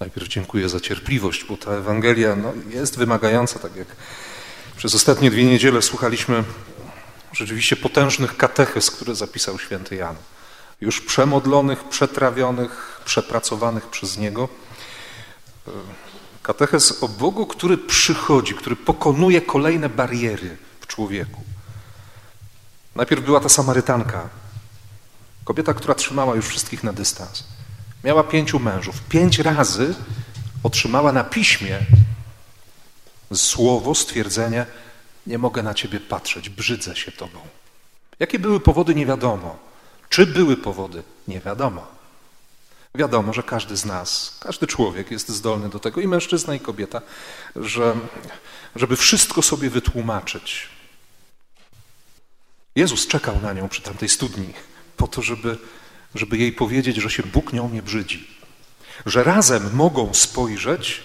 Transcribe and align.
Najpierw 0.00 0.28
dziękuję 0.28 0.68
za 0.68 0.80
cierpliwość, 0.80 1.44
bo 1.44 1.56
ta 1.56 1.70
Ewangelia 1.70 2.36
no, 2.36 2.52
jest 2.68 2.98
wymagająca, 2.98 3.58
tak 3.58 3.76
jak 3.76 3.88
przez 4.76 4.94
ostatnie 4.94 5.30
dwie 5.30 5.44
niedziele 5.44 5.82
słuchaliśmy 5.82 6.44
rzeczywiście 7.32 7.76
potężnych 7.76 8.36
katechez, 8.36 8.90
które 8.90 9.14
zapisał 9.14 9.58
święty 9.58 9.96
Jan. 9.96 10.16
Już 10.80 11.00
przemodlonych, 11.00 11.84
przetrawionych, 11.84 13.00
przepracowanych 13.04 13.86
przez 13.86 14.18
niego. 14.18 14.48
Katechez 16.42 17.02
o 17.02 17.08
Bogu, 17.08 17.46
który 17.46 17.78
przychodzi, 17.78 18.54
który 18.54 18.76
pokonuje 18.76 19.40
kolejne 19.40 19.88
bariery 19.88 20.56
w 20.80 20.86
człowieku. 20.86 21.42
Najpierw 22.94 23.24
była 23.24 23.40
ta 23.40 23.48
Samarytanka, 23.48 24.28
kobieta, 25.44 25.74
która 25.74 25.94
trzymała 25.94 26.36
już 26.36 26.46
wszystkich 26.46 26.84
na 26.84 26.92
dystans. 26.92 27.44
Miała 28.04 28.24
pięciu 28.24 28.58
mężów. 28.58 29.00
Pięć 29.08 29.38
razy 29.38 29.94
otrzymała 30.62 31.12
na 31.12 31.24
piśmie 31.24 31.78
słowo, 33.34 33.94
stwierdzenie: 33.94 34.66
Nie 35.26 35.38
mogę 35.38 35.62
na 35.62 35.74
ciebie 35.74 36.00
patrzeć, 36.00 36.48
brzydzę 36.48 36.96
się 36.96 37.12
tobą. 37.12 37.38
Jakie 38.18 38.38
były 38.38 38.60
powody, 38.60 38.94
nie 38.94 39.06
wiadomo. 39.06 39.58
Czy 40.08 40.26
były 40.26 40.56
powody, 40.56 41.02
nie 41.28 41.40
wiadomo. 41.40 41.86
Wiadomo, 42.94 43.32
że 43.32 43.42
każdy 43.42 43.76
z 43.76 43.84
nas, 43.84 44.38
każdy 44.40 44.66
człowiek 44.66 45.10
jest 45.10 45.28
zdolny 45.28 45.68
do 45.68 45.78
tego, 45.78 46.00
i 46.00 46.08
mężczyzna, 46.08 46.54
i 46.54 46.60
kobieta, 46.60 47.00
że, 47.56 47.96
żeby 48.76 48.96
wszystko 48.96 49.42
sobie 49.42 49.70
wytłumaczyć. 49.70 50.68
Jezus 52.76 53.06
czekał 53.06 53.40
na 53.40 53.52
nią 53.52 53.68
przy 53.68 53.82
tamtej 53.82 54.08
studni, 54.08 54.52
po 54.96 55.08
to, 55.08 55.22
żeby 55.22 55.58
żeby 56.14 56.38
jej 56.38 56.52
powiedzieć, 56.52 56.96
że 56.96 57.10
się 57.10 57.22
Bóg 57.22 57.52
nią 57.52 57.68
nie 57.68 57.82
brzydzi. 57.82 58.28
Że 59.06 59.24
razem 59.24 59.70
mogą 59.74 60.14
spojrzeć 60.14 61.02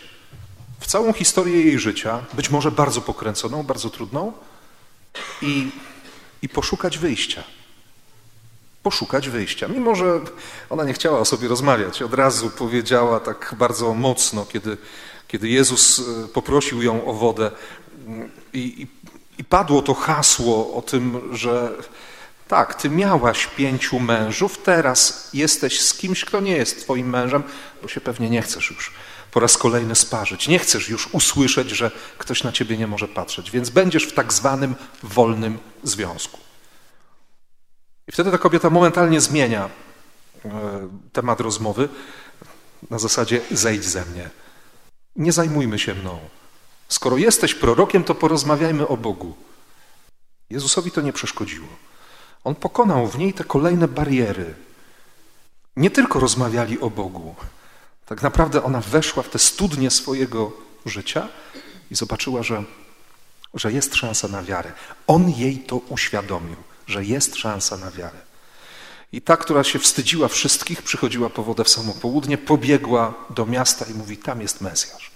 w 0.79 0.87
całą 0.87 1.13
historię 1.13 1.61
jej 1.61 1.79
życia, 1.79 2.25
być 2.33 2.49
może 2.49 2.71
bardzo 2.71 3.01
pokręconą, 3.01 3.63
bardzo 3.63 3.89
trudną, 3.89 4.33
i, 5.41 5.71
i 6.41 6.49
poszukać 6.49 6.97
wyjścia. 6.97 7.43
Poszukać 8.83 9.29
wyjścia. 9.29 9.67
Mimo, 9.67 9.95
że 9.95 10.21
ona 10.69 10.83
nie 10.83 10.93
chciała 10.93 11.19
o 11.19 11.25
sobie 11.25 11.47
rozmawiać, 11.47 12.01
od 12.01 12.13
razu 12.13 12.49
powiedziała 12.49 13.19
tak 13.19 13.55
bardzo 13.57 13.93
mocno, 13.93 14.45
kiedy, 14.45 14.77
kiedy 15.27 15.49
Jezus 15.49 15.99
e, 15.99 16.27
poprosił 16.27 16.81
ją 16.81 17.05
o 17.05 17.13
wodę 17.13 17.51
i, 18.53 18.59
i, 18.59 18.87
i 19.37 19.43
padło 19.43 19.81
to 19.81 19.93
hasło 19.93 20.73
o 20.73 20.81
tym, 20.81 21.21
że 21.35 21.71
tak, 22.53 22.75
ty 22.75 22.89
miałaś 22.89 23.47
pięciu 23.47 23.99
mężów, 23.99 24.57
teraz 24.57 25.29
jesteś 25.33 25.81
z 25.81 25.93
kimś, 25.93 26.25
kto 26.25 26.39
nie 26.39 26.57
jest 26.57 26.81
twoim 26.81 27.09
mężem, 27.09 27.43
bo 27.81 27.87
się 27.87 28.01
pewnie 28.01 28.29
nie 28.29 28.41
chcesz 28.41 28.69
już 28.69 28.93
po 29.31 29.39
raz 29.39 29.57
kolejny 29.57 29.95
sparzyć. 29.95 30.47
Nie 30.47 30.59
chcesz 30.59 30.89
już 30.89 31.09
usłyszeć, 31.13 31.69
że 31.69 31.91
ktoś 32.17 32.43
na 32.43 32.51
ciebie 32.51 32.77
nie 32.77 32.87
może 32.87 33.07
patrzeć, 33.07 33.51
więc 33.51 33.69
będziesz 33.69 34.03
w 34.05 34.13
tak 34.13 34.33
zwanym 34.33 34.75
wolnym 35.03 35.57
związku. 35.83 36.39
I 38.07 38.11
wtedy 38.11 38.31
ta 38.31 38.37
kobieta 38.37 38.69
momentalnie 38.69 39.21
zmienia 39.21 39.69
e, 40.45 40.49
temat 41.13 41.39
rozmowy 41.39 41.89
na 42.89 42.99
zasadzie 42.99 43.41
zejdź 43.51 43.85
ze 43.85 44.05
mnie. 44.05 44.29
Nie 45.15 45.31
zajmujmy 45.31 45.79
się 45.79 45.93
mną. 45.93 46.19
Skoro 46.89 47.17
jesteś 47.17 47.55
prorokiem, 47.55 48.03
to 48.03 48.15
porozmawiajmy 48.15 48.87
o 48.87 48.97
Bogu. 48.97 49.35
Jezusowi 50.49 50.91
to 50.91 51.01
nie 51.01 51.13
przeszkodziło. 51.13 51.67
On 52.43 52.55
pokonał 52.55 53.07
w 53.07 53.17
niej 53.17 53.33
te 53.33 53.43
kolejne 53.43 53.87
bariery. 53.87 54.55
Nie 55.75 55.91
tylko 55.91 56.19
rozmawiali 56.19 56.79
o 56.79 56.89
Bogu. 56.89 57.35
Tak 58.05 58.21
naprawdę 58.21 58.63
ona 58.63 58.81
weszła 58.81 59.23
w 59.23 59.29
te 59.29 59.39
studnie 59.39 59.91
swojego 59.91 60.51
życia 60.85 61.27
i 61.91 61.95
zobaczyła, 61.95 62.43
że, 62.43 62.63
że 63.53 63.71
jest 63.71 63.95
szansa 63.95 64.27
na 64.27 64.43
wiarę. 64.43 64.71
On 65.07 65.29
jej 65.29 65.59
to 65.59 65.77
uświadomił, 65.77 66.55
że 66.87 67.05
jest 67.05 67.35
szansa 67.35 67.77
na 67.77 67.91
wiarę. 67.91 68.17
I 69.11 69.21
ta, 69.21 69.37
która 69.37 69.63
się 69.63 69.79
wstydziła 69.79 70.27
wszystkich, 70.27 70.81
przychodziła 70.81 71.29
po 71.29 71.43
wodę 71.43 71.63
w 71.63 71.69
samo 71.69 71.93
południe, 71.93 72.37
pobiegła 72.37 73.13
do 73.29 73.45
miasta 73.45 73.85
i 73.85 73.93
mówi: 73.93 74.17
Tam 74.17 74.41
jest 74.41 74.61
Mesjasz. 74.61 75.11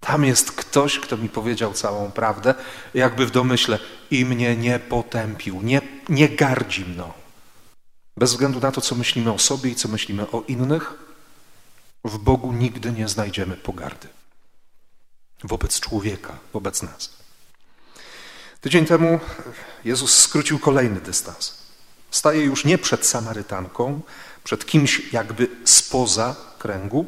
Tam 0.00 0.24
jest 0.24 0.52
ktoś, 0.52 0.98
kto 0.98 1.16
mi 1.16 1.28
powiedział 1.28 1.72
całą 1.72 2.10
prawdę, 2.10 2.54
jakby 2.94 3.26
w 3.26 3.30
domyśle 3.30 3.78
i 4.10 4.24
mnie 4.24 4.56
nie 4.56 4.78
potępił, 4.78 5.62
nie, 5.62 5.80
nie 6.08 6.28
gardzi 6.28 6.84
mną. 6.84 7.12
Bez 8.16 8.30
względu 8.30 8.60
na 8.60 8.72
to, 8.72 8.80
co 8.80 8.94
myślimy 8.94 9.32
o 9.32 9.38
sobie 9.38 9.70
i 9.70 9.74
co 9.74 9.88
myślimy 9.88 10.30
o 10.30 10.42
innych, 10.48 10.94
w 12.04 12.18
Bogu 12.18 12.52
nigdy 12.52 12.92
nie 12.92 13.08
znajdziemy 13.08 13.56
pogardy. 13.56 14.08
Wobec 15.44 15.80
człowieka, 15.80 16.38
wobec 16.52 16.82
nas. 16.82 17.16
Tydzień 18.60 18.86
temu 18.86 19.20
Jezus 19.84 20.18
skrócił 20.18 20.58
kolejny 20.58 21.00
dystans. 21.00 21.54
Staje 22.10 22.44
już 22.44 22.64
nie 22.64 22.78
przed 22.78 23.06
Samarytanką, 23.06 24.00
przed 24.44 24.66
kimś 24.66 25.12
jakby 25.12 25.48
spoza 25.64 26.36
kręgu, 26.58 27.06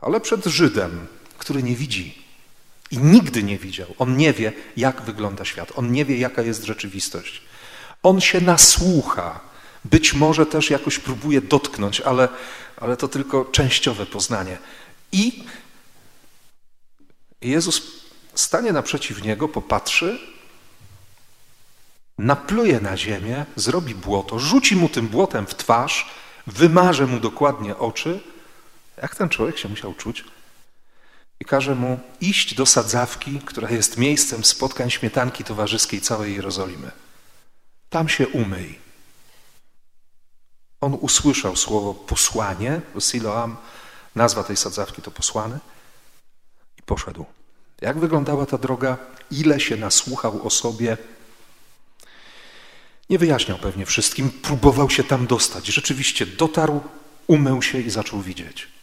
ale 0.00 0.20
przed 0.20 0.44
Żydem, 0.44 1.06
który 1.38 1.62
nie 1.62 1.76
widzi 1.76 2.26
i 2.90 2.98
nigdy 2.98 3.42
nie 3.42 3.58
widział. 3.58 3.94
On 3.98 4.16
nie 4.16 4.32
wie, 4.32 4.52
jak 4.76 5.02
wygląda 5.02 5.44
świat. 5.44 5.72
On 5.76 5.92
nie 5.92 6.04
wie, 6.04 6.18
jaka 6.18 6.42
jest 6.42 6.64
rzeczywistość. 6.64 7.42
On 8.06 8.20
się 8.20 8.40
nasłucha. 8.40 9.40
Być 9.84 10.14
może 10.14 10.46
też 10.46 10.70
jakoś 10.70 10.98
próbuje 10.98 11.40
dotknąć, 11.40 12.00
ale, 12.00 12.28
ale 12.76 12.96
to 12.96 13.08
tylko 13.08 13.44
częściowe 13.44 14.06
poznanie. 14.06 14.58
I 15.12 15.44
Jezus 17.40 17.82
stanie 18.34 18.72
naprzeciw 18.72 19.22
niego, 19.22 19.48
popatrzy, 19.48 20.18
napluje 22.18 22.80
na 22.80 22.96
ziemię, 22.96 23.46
zrobi 23.56 23.94
błoto, 23.94 24.38
rzuci 24.38 24.76
mu 24.76 24.88
tym 24.88 25.08
błotem 25.08 25.46
w 25.46 25.54
twarz, 25.54 26.10
wymarze 26.46 27.06
mu 27.06 27.20
dokładnie 27.20 27.76
oczy. 27.76 28.20
Jak 29.02 29.16
ten 29.16 29.28
człowiek 29.28 29.58
się 29.58 29.68
musiał 29.68 29.94
czuć? 29.94 30.24
i 31.40 31.44
każe 31.44 31.74
mu 31.74 32.00
iść 32.20 32.54
do 32.54 32.66
sadzawki, 32.66 33.40
która 33.44 33.70
jest 33.70 33.98
miejscem 33.98 34.44
spotkań 34.44 34.90
śmietanki 34.90 35.44
towarzyskiej 35.44 36.00
całej 36.00 36.34
Jerozolimy. 36.34 36.90
Tam 37.90 38.08
się 38.08 38.28
umyj. 38.28 38.78
On 40.80 40.98
usłyszał 41.00 41.56
słowo 41.56 41.94
posłanie, 41.94 42.80
Siloam, 43.00 43.56
nazwa 44.14 44.44
tej 44.44 44.56
sadzawki 44.56 45.02
to 45.02 45.10
posłany, 45.10 45.58
i 46.78 46.82
poszedł. 46.82 47.24
Jak 47.80 47.98
wyglądała 47.98 48.46
ta 48.46 48.58
droga? 48.58 48.96
Ile 49.30 49.60
się 49.60 49.76
nasłuchał 49.76 50.46
o 50.46 50.50
sobie? 50.50 50.96
Nie 53.10 53.18
wyjaśniał 53.18 53.58
pewnie 53.58 53.86
wszystkim, 53.86 54.30
próbował 54.30 54.90
się 54.90 55.04
tam 55.04 55.26
dostać. 55.26 55.66
Rzeczywiście 55.66 56.26
dotarł, 56.26 56.80
umył 57.26 57.62
się 57.62 57.80
i 57.80 57.90
zaczął 57.90 58.20
widzieć 58.20 58.76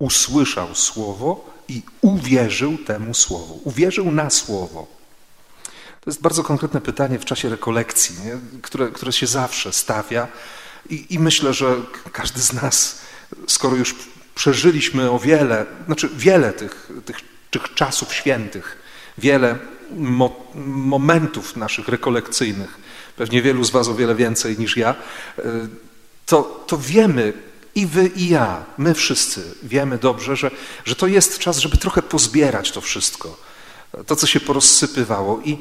usłyszał 0.00 0.74
słowo 0.74 1.50
i 1.68 1.82
uwierzył 2.00 2.78
temu 2.78 3.14
słowu. 3.14 3.60
Uwierzył 3.64 4.10
na 4.10 4.30
słowo. 4.30 4.86
To 6.00 6.10
jest 6.10 6.20
bardzo 6.20 6.42
konkretne 6.42 6.80
pytanie 6.80 7.18
w 7.18 7.24
czasie 7.24 7.48
rekolekcji, 7.48 8.16
nie? 8.24 8.60
Które, 8.62 8.88
które 8.88 9.12
się 9.12 9.26
zawsze 9.26 9.72
stawia. 9.72 10.28
I, 10.90 11.14
I, 11.14 11.18
myślę, 11.18 11.54
że 11.54 11.76
każdy 12.12 12.40
z 12.40 12.52
nas, 12.52 12.98
skoro 13.46 13.76
już 13.76 13.94
przeżyliśmy 14.34 15.10
o 15.10 15.18
wiele, 15.18 15.66
znaczy 15.86 16.08
wiele 16.16 16.52
tych, 16.52 16.90
tych, 17.04 17.16
tych 17.50 17.74
czasów 17.74 18.14
świętych, 18.14 18.76
wiele 19.18 19.58
mo, 19.96 20.46
momentów 20.66 21.56
naszych 21.56 21.88
rekolekcyjnych, 21.88 22.78
pewnie 23.16 23.42
wielu 23.42 23.64
z 23.64 23.70
Was 23.70 23.88
o 23.88 23.94
wiele 23.94 24.14
więcej 24.14 24.58
niż 24.58 24.76
ja, 24.76 24.94
y, 25.38 25.42
to, 26.26 26.64
to 26.66 26.78
wiemy, 26.78 27.32
i 27.74 27.86
wy, 27.86 28.06
i 28.06 28.28
ja, 28.28 28.64
my 28.78 28.94
wszyscy 28.94 29.54
wiemy 29.62 29.98
dobrze, 29.98 30.36
że, 30.36 30.50
że 30.84 30.96
to 30.96 31.06
jest 31.06 31.38
czas, 31.38 31.58
żeby 31.58 31.76
trochę 31.76 32.02
pozbierać 32.02 32.72
to 32.72 32.80
wszystko, 32.80 33.36
to, 34.06 34.16
co 34.16 34.26
się 34.26 34.40
porozsypywało 34.40 35.40
i 35.44 35.58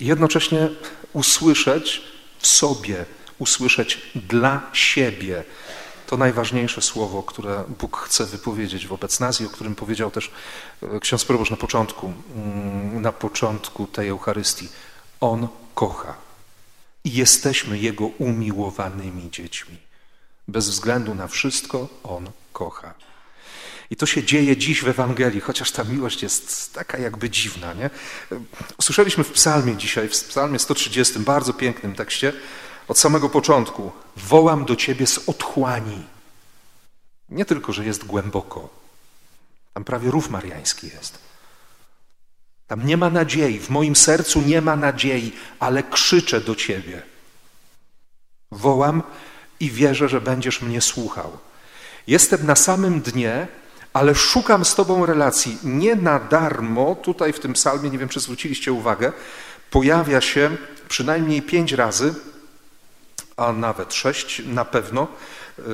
jednocześnie 0.00 0.68
usłyszeć 1.12 2.02
w 2.38 2.46
sobie, 2.46 3.04
usłyszeć 3.38 4.02
dla 4.14 4.70
siebie 4.72 5.44
to 6.06 6.16
najważniejsze 6.16 6.82
słowo, 6.82 7.22
które 7.22 7.64
Bóg 7.80 7.96
chce 7.96 8.26
wypowiedzieć 8.26 8.86
wobec 8.86 9.20
nas 9.20 9.40
i 9.40 9.46
o 9.46 9.50
którym 9.50 9.74
powiedział 9.74 10.10
też 10.10 10.30
e, 10.82 11.00
ksiądz 11.00 11.24
proboszcz 11.24 11.50
na 11.50 11.56
początku, 11.56 12.12
mm, 12.36 13.02
na 13.02 13.12
początku 13.12 13.86
tej 13.86 14.08
Eucharystii. 14.08 14.68
On 15.20 15.48
kocha 15.74 16.14
i 17.04 17.12
jesteśmy 17.12 17.78
Jego 17.78 18.06
umiłowanymi 18.06 19.30
dziećmi. 19.30 19.76
Bez 20.48 20.68
względu 20.68 21.14
na 21.14 21.28
wszystko 21.28 21.88
On 22.02 22.30
kocha. 22.52 22.94
I 23.90 23.96
to 23.96 24.06
się 24.06 24.24
dzieje 24.24 24.56
dziś 24.56 24.82
w 24.82 24.88
Ewangelii, 24.88 25.40
chociaż 25.40 25.72
ta 25.72 25.84
miłość 25.84 26.22
jest 26.22 26.74
taka 26.74 26.98
jakby 26.98 27.30
dziwna. 27.30 27.74
Nie? 27.74 27.90
Usłyszeliśmy 28.78 29.24
w 29.24 29.32
psalmie 29.32 29.76
dzisiaj, 29.76 30.08
w 30.08 30.10
psalmie 30.10 30.58
130, 30.58 31.18
bardzo 31.18 31.52
pięknym 31.52 31.94
tekście, 31.94 32.32
od 32.88 32.98
samego 32.98 33.28
początku. 33.28 33.92
Wołam 34.16 34.64
do 34.64 34.76
Ciebie 34.76 35.06
z 35.06 35.28
otchłani. 35.28 36.02
Nie 37.28 37.44
tylko, 37.44 37.72
że 37.72 37.84
jest 37.84 38.04
głęboko, 38.04 38.68
tam 39.74 39.84
prawie 39.84 40.10
rów 40.10 40.30
mariański 40.30 40.86
jest. 40.86 41.18
Tam 42.66 42.86
nie 42.86 42.96
ma 42.96 43.10
nadziei, 43.10 43.60
w 43.60 43.70
moim 43.70 43.96
sercu 43.96 44.42
nie 44.42 44.60
ma 44.60 44.76
nadziei, 44.76 45.32
ale 45.58 45.82
krzyczę 45.82 46.40
do 46.40 46.54
Ciebie. 46.54 47.02
Wołam 48.50 49.02
i 49.60 49.70
wierzę, 49.70 50.08
że 50.08 50.20
będziesz 50.20 50.62
mnie 50.62 50.80
słuchał. 50.80 51.38
Jestem 52.06 52.46
na 52.46 52.56
samym 52.56 53.00
dnie, 53.00 53.48
ale 53.92 54.14
szukam 54.14 54.64
z 54.64 54.74
Tobą 54.74 55.06
relacji. 55.06 55.58
Nie 55.64 55.96
na 55.96 56.18
darmo, 56.18 56.94
tutaj 56.94 57.32
w 57.32 57.40
tym 57.40 57.52
psalmie, 57.52 57.90
nie 57.90 57.98
wiem 57.98 58.08
czy 58.08 58.20
zwróciliście 58.20 58.72
uwagę, 58.72 59.12
pojawia 59.70 60.20
się 60.20 60.56
przynajmniej 60.88 61.42
pięć 61.42 61.72
razy, 61.72 62.14
a 63.36 63.52
nawet 63.52 63.94
sześć 63.94 64.42
na 64.46 64.64
pewno, 64.64 65.08
yy, 65.58 65.64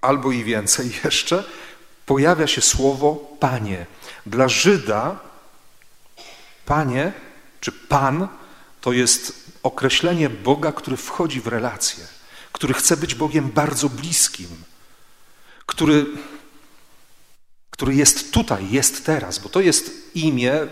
albo 0.00 0.32
i 0.32 0.44
więcej 0.44 0.90
jeszcze, 1.04 1.44
pojawia 2.06 2.46
się 2.46 2.60
słowo 2.60 3.36
Panie. 3.40 3.86
Dla 4.26 4.48
Żyda 4.48 5.28
Panie 6.66 7.12
czy 7.60 7.72
Pan 7.72 8.28
to 8.80 8.92
jest 8.92 9.50
określenie 9.62 10.30
Boga, 10.30 10.72
który 10.72 10.96
wchodzi 10.96 11.40
w 11.40 11.46
relację, 11.46 12.06
który 12.52 12.74
chce 12.74 12.96
być 12.96 13.14
Bogiem 13.14 13.50
bardzo 13.50 13.88
bliskim, 13.88 14.48
który, 15.66 16.06
który 17.78 17.94
jest 17.94 18.32
tutaj, 18.32 18.70
jest 18.70 19.06
teraz, 19.06 19.38
bo 19.38 19.48
to 19.48 19.60
jest 19.60 20.16
imię 20.16 20.66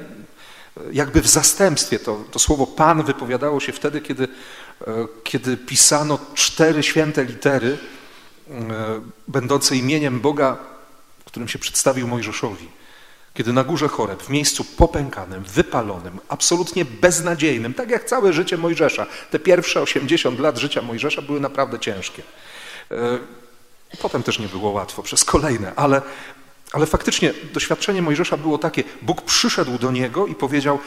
jakby 0.93 1.23
w 1.23 1.27
zastępstwie. 1.27 1.99
To, 1.99 2.25
to 2.31 2.39
słowo 2.39 2.67
Pan 2.67 3.03
wypowiadało 3.03 3.61
się 3.61 3.73
wtedy, 3.73 4.01
kiedy, 4.01 4.29
e, 4.87 5.07
kiedy 5.25 5.57
pisano 5.57 6.19
cztery 6.35 6.83
święte 6.83 7.25
litery, 7.25 7.79
e, 8.51 9.01
będące 9.29 9.77
imieniem 9.77 10.21
Boga, 10.21 10.57
którym 11.25 11.49
się 11.49 11.59
przedstawił 11.59 12.09
Mojżeszowi. 12.09 12.69
Kiedy 13.35 13.53
na 13.53 13.65
górze 13.65 13.89
choreb, 13.89 14.23
w 14.23 14.29
miejscu 14.29 14.65
popękanym, 14.65 15.45
wypalonym, 15.45 16.21
absolutnie 16.29 16.85
beznadziejnym, 16.85 17.75
tak 17.75 17.91
jak 17.91 18.05
całe 18.05 18.33
życie 18.33 18.57
Mojżesza, 18.57 19.07
te 19.31 19.39
pierwsze 19.39 19.83
80 19.83 20.39
lat 20.39 20.59
życia 20.59 20.83
Mojżesza 20.83 21.23
były 21.23 21.41
naprawdę 21.41 21.79
ciężkie. 21.79 22.23
E, 22.91 23.19
potem 24.03 24.23
też 24.23 24.39
nie 24.39 24.49
było 24.49 24.71
łatwo 24.71 25.03
przez 25.03 25.25
kolejne, 25.25 25.73
ale, 25.77 26.03
ale 26.77 26.87
faktycznie 26.87 27.35
doświadczenie 27.53 28.03
Mojżesza 28.03 28.37
było 28.37 28.59
takie: 28.59 28.85
Bóg 29.03 29.23
przyszedł 29.23 29.79
do 29.79 29.91
niego 29.91 30.27
i 30.27 30.35
powiedział: 30.35 30.79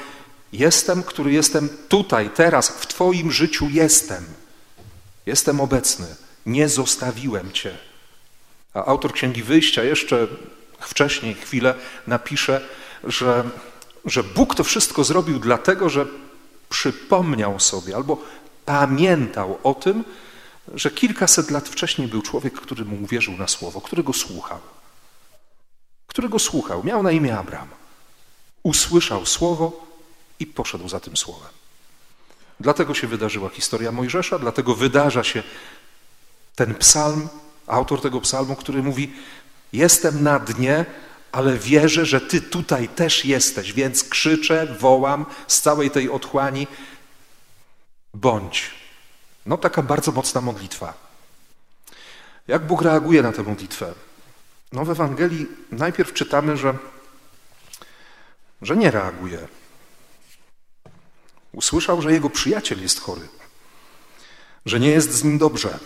Jestem, 0.54 1.04
który 1.04 1.32
jestem 1.32 1.70
tutaj, 1.88 2.30
teraz, 2.30 2.70
w 2.70 2.88
Twoim 2.88 3.32
życiu 3.32 3.68
jestem. 3.72 4.24
Jestem 5.26 5.62
obecny, 5.62 6.06
nie 6.46 6.70
zostawiłem 6.70 7.52
Cię. 7.52 7.78
A 8.74 8.86
autor 8.86 9.14
Księgi 9.14 9.44
Wyjścia 9.44 9.84
jeszcze 9.84 10.28
wcześniej 10.80 11.36
chwilę 11.36 11.76
napisze, 12.08 12.62
że, 13.04 13.44
że 14.06 14.24
Bóg 14.24 14.56
to 14.56 14.64
wszystko 14.64 15.04
zrobił 15.04 15.40
dlatego, 15.40 15.90
że 15.90 16.06
przypomniał 16.70 17.60
sobie 17.60 17.96
albo 17.96 18.24
pamiętał 18.66 19.60
o 19.64 19.74
tym, 19.74 20.04
że 20.74 20.92
kilkaset 20.92 21.52
lat 21.52 21.70
wcześniej 21.70 22.08
był 22.08 22.22
człowiek, 22.22 22.54
który 22.54 22.86
mu 22.86 23.04
uwierzył 23.04 23.38
na 23.38 23.48
słowo, 23.48 23.82
którego 23.82 24.14
słuchał. 24.14 24.60
Którego 26.20 26.40
słuchał. 26.40 26.84
Miał 26.84 27.04
na 27.04 27.12
imię 27.12 27.38
Abraham. 27.38 27.68
Usłyszał 28.64 29.26
słowo 29.26 29.88
i 30.40 30.48
poszedł 30.48 30.90
za 30.90 31.00
tym 31.00 31.18
słowem. 31.18 31.50
Dlatego 32.60 32.94
się 32.94 33.08
wydarzyła 33.08 33.50
historia 33.50 33.92
Mojżesza, 33.92 34.40
dlatego 34.40 34.76
wydarza 34.76 35.24
się 35.24 35.44
ten 36.56 36.76
psalm, 36.76 37.30
autor 37.68 38.02
tego 38.02 38.22
psalmu, 38.22 38.56
który 38.56 38.84
mówi: 38.84 39.14
Jestem 39.74 40.24
na 40.24 40.40
dnie, 40.40 40.86
ale 41.32 41.58
wierzę, 41.58 42.06
że 42.06 42.22
Ty 42.22 42.42
tutaj 42.42 42.90
też 42.90 43.26
jesteś, 43.26 43.74
więc 43.74 44.04
krzyczę, 44.04 44.76
wołam 44.80 45.26
z 45.48 45.62
całej 45.62 45.92
tej 45.92 46.10
otchłani: 46.10 46.68
bądź. 48.14 48.72
No, 49.46 49.58
taka 49.58 49.82
bardzo 49.82 50.12
mocna 50.12 50.42
modlitwa. 50.42 50.94
Jak 52.48 52.68
Bóg 52.68 52.82
reaguje 52.82 53.22
na 53.22 53.32
tę 53.32 53.44
modlitwę? 53.44 53.94
No, 54.72 54.86
w 54.86 54.90
Ewangelii 54.90 55.48
najpierw 55.72 56.14
czytamy, 56.14 56.58
że, 56.58 56.78
że 58.62 58.78
nie 58.78 58.92
reaguje. 58.92 59.48
Usłyszał, 61.52 62.02
że 62.02 62.12
jego 62.12 62.30
przyjaciel 62.30 62.82
jest 62.82 63.00
chory, 63.00 63.28
że 64.66 64.80
nie 64.80 64.90
jest 64.90 65.12
z 65.12 65.24
nim 65.24 65.38
dobrze 65.38 65.80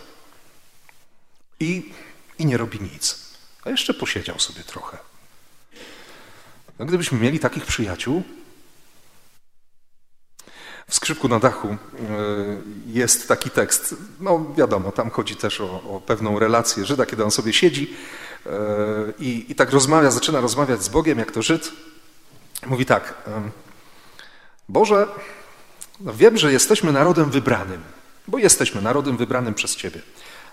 i, 1.59 1.93
i 2.39 2.45
nie 2.45 2.57
robi 2.57 2.81
nic. 2.81 3.19
A 3.63 3.69
jeszcze 3.69 3.93
posiedział 3.93 4.39
sobie 4.39 4.63
trochę. 4.63 4.97
No, 6.79 6.85
gdybyśmy 6.85 7.19
mieli 7.19 7.39
takich 7.39 7.65
przyjaciół, 7.65 8.23
w 10.87 10.95
skrzypku 10.95 11.27
na 11.27 11.39
dachu 11.39 11.67
e, 11.67 11.77
jest 12.87 13.27
taki 13.27 13.49
tekst. 13.49 13.95
No 14.19 14.53
wiadomo, 14.57 14.91
tam 14.91 15.09
chodzi 15.09 15.35
też 15.35 15.61
o, 15.61 15.83
o 15.95 16.01
pewną 16.01 16.39
relację 16.39 16.85
Żyda, 16.85 17.05
kiedy 17.05 17.23
on 17.23 17.31
sobie 17.31 17.53
siedzi 17.53 17.93
i, 19.19 19.45
i 19.49 19.55
tak 19.55 19.71
rozmawia, 19.71 20.11
zaczyna 20.11 20.41
rozmawiać 20.41 20.83
z 20.83 20.89
Bogiem, 20.89 21.19
jak 21.19 21.31
to 21.31 21.41
Żyd. 21.41 21.71
Mówi 22.65 22.85
tak, 22.85 23.13
Boże, 24.69 25.07
no 25.99 26.13
wiem, 26.13 26.37
że 26.37 26.51
jesteśmy 26.51 26.91
narodem 26.91 27.31
wybranym, 27.31 27.81
bo 28.27 28.37
jesteśmy 28.37 28.81
narodem 28.81 29.17
wybranym 29.17 29.53
przez 29.53 29.75
Ciebie. 29.75 30.01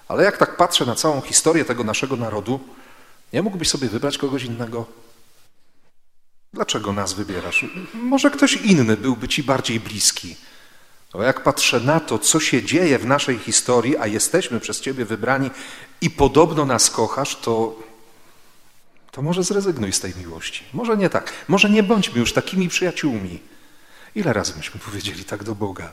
Ale 0.09 0.25
jak 0.25 0.37
tak 0.37 0.57
patrzę 0.57 0.87
na 0.87 0.95
całą 0.95 1.21
historię 1.21 1.65
tego 1.65 1.85
naszego 1.85 2.17
narodu, 2.17 2.61
nie 3.33 3.43
mógłbyś 3.43 3.69
sobie 3.69 3.89
wybrać 3.89 4.19
kogoś 4.19 4.45
innego? 4.45 4.87
Dlaczego 6.53 6.93
nas 6.93 7.13
wybierasz? 7.13 7.67
Może 7.95 8.31
ktoś 8.31 8.53
inny 8.57 8.97
byłby 8.97 9.29
ci 9.29 9.43
bardziej 9.43 9.81
bliski. 9.81 10.37
To 11.11 11.23
jak 11.23 11.43
patrzę 11.43 11.81
na 11.81 12.01
to, 12.01 12.19
co 12.19 12.41
się 12.41 12.63
dzieje 12.63 12.99
w 12.99 13.07
naszej 13.07 13.39
historii, 13.39 13.97
a 13.97 14.07
jesteśmy 14.07 14.61
przez 14.61 14.81
Ciebie 14.81 15.05
wybrani 15.05 15.51
i 16.01 16.11
podobno 16.11 16.65
nas 16.65 16.91
kochasz, 16.91 17.37
to, 17.37 17.77
to 19.11 19.23
może 19.23 19.43
zrezygnuj 19.43 19.93
z 19.93 20.01
tej 20.01 20.15
miłości. 20.17 20.65
Może 20.73 20.97
nie 20.97 21.11
tak. 21.11 21.33
Może 21.49 21.71
nie 21.71 21.83
bądźmy 21.83 22.21
już 22.21 22.33
takimi 22.33 22.69
przyjaciółmi. 22.69 23.41
Ile 24.15 24.33
razy 24.33 24.53
myśmy 24.57 24.81
powiedzieli 24.81 25.25
tak 25.25 25.45
do 25.45 25.55
Boga? 25.55 25.93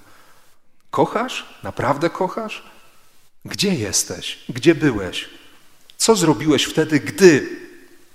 Kochasz? 0.92 1.60
Naprawdę 1.64 2.10
kochasz? 2.10 2.64
Gdzie 3.46 3.76
jesteś? 3.76 4.44
Gdzie 4.50 4.76
byłeś? 4.76 5.30
Co 5.98 6.16
zrobiłeś 6.16 6.64
wtedy, 6.64 7.00
gdy? 7.00 7.50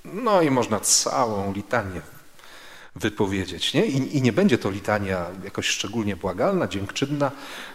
No 0.04 0.42
i 0.42 0.50
można 0.50 0.80
całą 0.80 1.52
litanię 1.52 2.00
wypowiedzieć. 2.96 3.74
Nie? 3.74 3.86
I, 3.86 4.16
I, 4.16 4.22
nie 4.22 4.32
będzie 4.32 4.58
to 4.58 4.70
litania 4.70 5.26
jakoś 5.44 5.66
szczególnie 5.66 6.16
błagalna, 6.16 6.68
dziękczynna, 6.68 7.30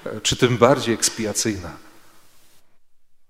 e, 0.06 0.22
czy 0.22 0.36
tym 0.36 0.58
bardziej 0.58 0.96
ekspiacyjna. 0.96 1.87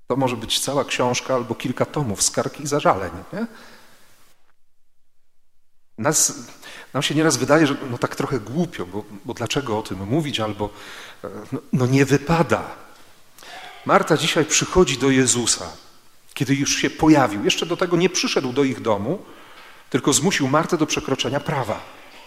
To 0.08 0.16
może 0.16 0.36
być 0.36 0.60
cała 0.60 0.86
książka 0.86 1.36
albo 1.36 1.56
kilka 1.56 1.86
tomów 1.86 2.24
skarg 2.24 2.60
i 2.60 2.68
zażaleń. 2.68 3.12
Nie? 3.34 3.48
Nas, 5.98 6.34
nam 6.94 7.04
się 7.04 7.16
nieraz 7.16 7.38
wydaje, 7.38 7.68
że 7.68 7.76
no 7.92 7.98
tak 7.98 8.16
trochę 8.16 8.40
głupio, 8.40 8.86
bo, 8.86 9.04
bo 9.26 9.34
dlaczego 9.34 9.80
o 9.80 9.82
tym 9.82 10.08
mówić, 10.08 10.40
albo 10.40 10.70
no, 11.52 11.60
no 11.74 11.86
nie 11.86 12.06
wypada. 12.06 12.64
Marta 13.86 14.18
dzisiaj 14.18 14.46
przychodzi 14.46 14.98
do 14.98 15.10
Jezusa 15.10 15.72
kiedy 16.38 16.56
już 16.56 16.76
się 16.76 16.90
pojawił. 16.90 17.44
Jeszcze 17.44 17.66
do 17.66 17.78
tego 17.78 17.98
nie 17.98 18.10
przyszedł 18.10 18.54
do 18.54 18.64
ich 18.64 18.82
domu, 18.82 19.20
tylko 19.90 20.14
zmusił 20.14 20.48
Martę 20.48 20.78
do 20.78 20.86
przekroczenia 20.86 21.40
prawa. 21.40 21.80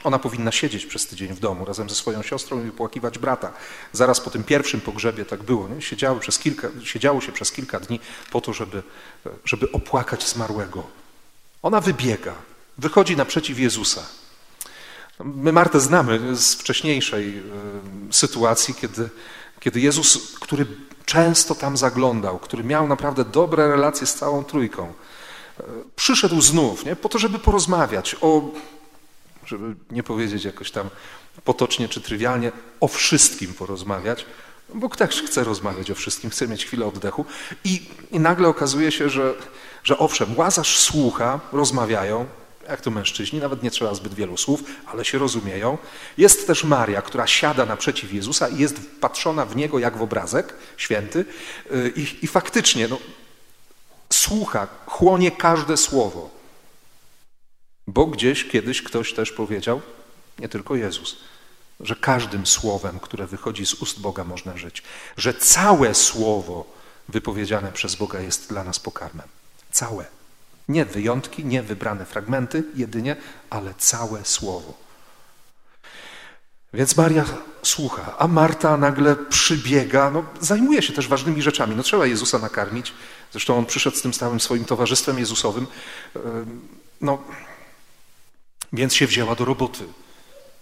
Ona 0.05 0.19
powinna 0.19 0.53
siedzieć 0.53 0.87
przez 0.87 1.07
tydzień 1.07 1.29
w 1.35 1.41
domu 1.41 1.65
razem 1.65 1.89
ze 1.89 1.95
swoją 1.95 2.23
siostrą 2.23 2.67
i 2.67 2.71
płakiwać 2.71 3.19
brata. 3.19 3.53
Zaraz 3.93 4.21
po 4.21 4.31
tym 4.31 4.45
pierwszym 4.45 4.81
pogrzebie 4.81 5.25
tak 5.25 5.43
było. 5.43 5.69
Nie? 5.69 5.83
Siedziało, 5.83 6.21
przez 6.21 6.39
kilka, 6.39 6.69
siedziało 6.85 7.21
się 7.21 7.33
przez 7.33 7.53
kilka 7.53 7.81
dni 7.81 8.01
po 8.31 8.41
to, 8.41 8.53
żeby, 8.53 8.83
żeby 9.45 9.73
opłakać 9.73 10.29
zmarłego. 10.29 10.87
Ona 11.63 11.81
wybiega, 11.81 12.35
wychodzi 12.79 13.17
naprzeciw 13.17 13.59
Jezusa. 13.59 14.07
My 15.25 15.53
Martę 15.53 15.81
znamy 15.81 16.37
z 16.37 16.55
wcześniejszej 16.55 17.39
y, 17.39 17.43
sytuacji, 18.11 18.75
kiedy, 18.75 19.09
kiedy 19.61 19.81
Jezus, 19.81 20.39
który 20.41 20.67
często 21.05 21.55
tam 21.55 21.77
zaglądał, 21.77 22.39
który 22.39 22.65
miał 22.65 22.89
naprawdę 22.89 23.25
dobre 23.25 23.69
relacje 23.69 24.07
z 24.07 24.15
całą 24.15 24.45
trójką, 24.45 24.93
e, 25.61 25.63
przyszedł 25.97 26.41
znów, 26.41 26.85
nie? 26.85 26.97
po 26.97 27.09
to, 27.09 27.19
żeby 27.19 27.39
porozmawiać 27.39 28.17
o, 28.21 28.43
żeby 29.51 29.75
nie 29.91 30.03
powiedzieć 30.03 30.45
jakoś 30.45 30.71
tam 30.71 30.91
potocznie 31.45 31.89
czy 31.89 32.01
trywialnie, 32.01 32.53
o 32.81 32.89
wszystkim 32.89 33.55
porozmawiać. 33.55 34.27
Bóg 34.75 34.97
też 34.97 35.23
chce 35.23 35.45
rozmawiać 35.45 35.91
o 35.91 35.95
wszystkim, 35.95 36.31
chce 36.31 36.49
mieć 36.49 36.67
chwilę 36.67 36.87
oddechu. 36.87 37.25
I, 37.65 37.83
i 38.11 38.21
nagle 38.21 38.49
okazuje 38.49 38.93
się, 38.93 39.09
że, 39.09 39.35
że 39.85 39.99
owszem, 39.99 40.37
Łazarz 40.37 40.79
słucha, 40.79 41.41
rozmawiają, 41.53 42.27
jak 42.69 42.81
to 42.81 42.91
mężczyźni, 42.91 43.41
nawet 43.41 43.63
nie 43.63 43.71
trzeba 43.71 43.95
zbyt 43.95 44.15
wielu 44.15 44.37
słów, 44.37 44.63
ale 44.87 45.05
się 45.05 45.19
rozumieją. 45.19 45.79
Jest 46.19 46.47
też 46.47 46.65
Maria, 46.65 47.03
która 47.03 47.27
siada 47.27 47.67
naprzeciw 47.67 48.13
Jezusa 48.13 48.49
i 48.49 48.59
jest 48.59 48.81
patrzona 49.01 49.47
w 49.47 49.57
Niego 49.57 49.79
jak 49.79 49.97
w 49.97 50.03
obrazek 50.03 50.55
święty. 50.77 51.25
I, 51.97 52.17
i 52.23 52.27
faktycznie 52.27 52.89
no, 52.89 52.99
słucha, 54.13 54.69
chłonie 54.87 55.31
każde 55.31 55.77
słowo. 55.77 56.40
Bo 57.87 58.07
gdzieś 58.07 58.49
kiedyś 58.49 58.83
ktoś 58.83 59.15
też 59.15 59.33
powiedział, 59.33 59.81
nie 60.39 60.49
tylko 60.49 60.77
Jezus, 60.77 61.17
że 61.81 61.97
każdym 61.97 62.47
słowem, 62.47 63.01
które 63.01 63.27
wychodzi 63.27 63.67
z 63.67 63.75
ust 63.75 64.01
Boga, 64.01 64.25
można 64.25 64.57
żyć, 64.57 64.83
że 65.17 65.35
całe 65.35 65.95
słowo 65.95 66.81
wypowiedziane 67.09 67.73
przez 67.73 67.95
Boga 67.95 68.21
jest 68.21 68.49
dla 68.49 68.65
nas 68.65 68.79
pokarmem. 68.79 69.29
Całe. 69.73 70.05
Nie 70.69 70.85
wyjątki, 70.85 71.45
nie 71.45 71.63
wybrane 71.63 72.07
fragmenty 72.07 72.65
jedynie, 72.75 73.17
ale 73.51 73.75
całe 73.79 74.25
słowo. 74.25 74.75
Więc 76.75 76.97
Maria 76.97 77.25
słucha, 77.63 78.19
a 78.19 78.29
Marta 78.29 78.77
nagle 78.77 79.17
przybiega, 79.17 80.11
no, 80.11 80.25
zajmuje 80.41 80.83
się 80.83 80.93
też 80.93 81.09
ważnymi 81.09 81.43
rzeczami. 81.43 81.77
No, 81.77 81.83
trzeba 81.83 82.07
Jezusa 82.07 82.39
nakarmić. 82.39 82.93
Zresztą 83.33 83.59
on 83.59 83.67
przyszedł 83.67 83.97
z 83.97 84.03
tym 84.03 84.15
stałym 84.15 84.41
swoim 84.41 84.65
towarzystwem 84.65 85.19
Jezusowym. 85.19 85.67
No, 87.01 87.19
więc 88.73 88.95
się 88.95 89.07
wzięła 89.07 89.35
do 89.35 89.45
roboty. 89.45 89.85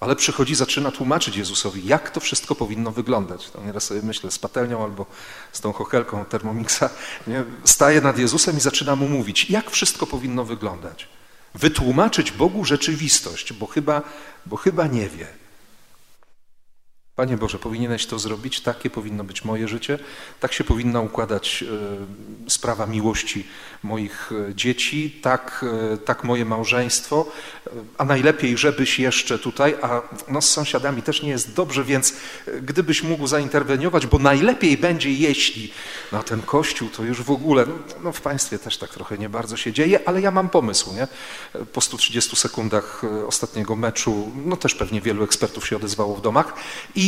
Ale 0.01 0.17
przychodzi, 0.17 0.55
zaczyna 0.55 0.91
tłumaczyć 0.91 1.37
Jezusowi, 1.37 1.87
jak 1.87 2.11
to 2.11 2.21
wszystko 2.21 2.55
powinno 2.55 2.91
wyglądać. 2.91 3.51
To 3.51 3.63
nieraz 3.65 3.85
sobie 3.85 4.03
myślę, 4.03 4.31
z 4.31 4.39
patelnią 4.39 4.85
albo 4.85 5.07
z 5.53 5.61
tą 5.61 5.73
chochelką 5.73 6.25
Thermomixa, 6.25 6.85
nie? 7.27 7.45
staje 7.65 8.01
nad 8.01 8.19
Jezusem 8.19 8.57
i 8.57 8.61
zaczyna 8.61 8.97
mu 8.97 9.09
mówić, 9.09 9.51
jak 9.51 9.71
wszystko 9.71 10.07
powinno 10.07 10.45
wyglądać. 10.45 11.09
Wytłumaczyć 11.55 12.33
Bogu 12.33 12.65
rzeczywistość, 12.65 13.53
bo 13.53 13.67
chyba, 13.67 14.03
bo 14.47 14.57
chyba 14.57 14.87
nie 14.87 15.09
wie. 15.09 15.27
Panie 17.19 17.37
Boże, 17.37 17.59
powinieneś 17.59 18.07
to 18.07 18.19
zrobić, 18.19 18.61
takie 18.61 18.91
powinno 18.91 19.25
być 19.25 19.45
moje 19.45 19.69
życie, 19.69 19.99
tak 20.41 20.53
się 20.53 20.65
powinna 20.65 21.01
układać 21.01 21.65
e, 22.47 22.51
sprawa 22.51 22.87
miłości 22.87 23.47
moich 23.83 24.31
e, 24.33 24.55
dzieci, 24.55 25.19
tak, 25.23 25.65
e, 25.93 25.97
tak 25.97 26.25
moje 26.25 26.45
małżeństwo, 26.45 27.27
a 27.99 28.05
najlepiej, 28.05 28.59
żebyś 28.59 28.99
jeszcze 28.99 29.39
tutaj, 29.39 29.75
a 29.83 30.03
no 30.29 30.43
z 30.43 30.51
sąsiadami 30.51 31.03
też 31.03 31.23
nie 31.23 31.31
jest 31.31 31.55
dobrze, 31.55 31.85
więc 31.85 32.15
gdybyś 32.63 33.03
mógł 33.03 33.27
zainterweniować, 33.27 34.07
bo 34.07 34.19
najlepiej 34.19 34.77
będzie, 34.77 35.13
jeśli 35.13 35.73
no, 36.13 36.23
ten 36.23 36.43
kościół 36.43 36.89
to 36.89 37.05
już 37.05 37.23
w 37.23 37.31
ogóle, 37.31 37.67
no, 37.67 37.75
no 38.05 38.13
w 38.13 38.21
państwie 38.21 38.59
też 38.59 38.79
tak 38.79 38.91
trochę 38.91 39.19
nie 39.19 39.29
bardzo 39.29 39.57
się 39.57 39.73
dzieje, 39.73 40.09
ale 40.09 40.21
ja 40.21 40.31
mam 40.31 40.49
pomysł, 40.49 40.95
nie? 40.95 41.09
Po 41.73 41.81
130 41.81 42.37
sekundach 42.37 43.03
ostatniego 43.27 43.77
meczu, 43.77 44.33
no 44.45 44.57
też 44.57 44.75
pewnie 44.75 45.01
wielu 45.01 45.25
ekspertów 45.25 45.69
się 45.69 45.77
odezwało 45.77 46.17
w 46.17 46.21
domach 46.21 46.55
i 46.95 47.08